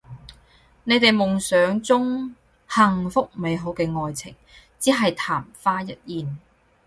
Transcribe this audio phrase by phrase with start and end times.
[0.85, 2.33] 你哋夢想中
[2.67, 4.33] 幸福美好嘅愛情
[4.79, 6.39] 只係曇花一現